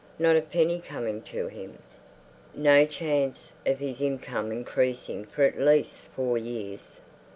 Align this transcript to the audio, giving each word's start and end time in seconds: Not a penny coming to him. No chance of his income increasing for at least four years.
Not 0.17 0.35
a 0.35 0.41
penny 0.41 0.79
coming 0.79 1.21
to 1.25 1.45
him. 1.47 1.77
No 2.55 2.87
chance 2.87 3.53
of 3.67 3.77
his 3.77 4.01
income 4.01 4.51
increasing 4.51 5.25
for 5.25 5.43
at 5.43 5.59
least 5.59 6.05
four 6.15 6.39
years. 6.39 7.01